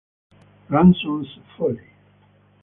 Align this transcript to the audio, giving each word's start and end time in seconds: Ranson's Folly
Ranson's 0.67 1.29
Folly 1.55 1.85